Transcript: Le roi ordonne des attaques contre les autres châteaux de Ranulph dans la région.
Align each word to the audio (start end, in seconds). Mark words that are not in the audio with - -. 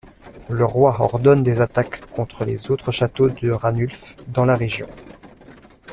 Le 0.49 0.65
roi 0.65 0.99
ordonne 0.99 1.43
des 1.43 1.61
attaques 1.61 2.01
contre 2.07 2.43
les 2.43 2.71
autres 2.71 2.91
châteaux 2.91 3.29
de 3.29 3.51
Ranulph 3.51 4.15
dans 4.29 4.45
la 4.45 4.55
région. 4.55 4.87